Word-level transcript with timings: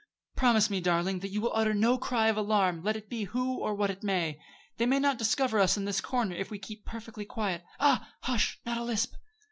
Promise 0.35 0.71
me, 0.71 0.81
darling, 0.81 1.19
that 1.19 1.29
you 1.29 1.41
will 1.41 1.53
utter 1.53 1.75
no 1.75 1.95
cry 1.99 2.27
of 2.27 2.35
alarm, 2.35 2.81
let 2.81 2.95
it 2.95 3.07
be 3.07 3.25
who 3.25 3.59
or 3.59 3.75
what 3.75 3.91
it 3.91 4.01
may. 4.01 4.41
They 4.77 4.87
may 4.87 4.97
not 4.97 5.19
discover 5.19 5.59
us 5.59 5.77
in 5.77 5.85
this 5.85 6.01
corner 6.01 6.33
if 6.35 6.49
we 6.49 6.57
keep 6.57 6.87
perfectly 6.87 7.23
quiet. 7.23 7.63
Ah! 7.79 8.11
Hush! 8.21 8.59
Not 8.65 8.79
a 8.79 8.83
lisp!" 8.83 9.13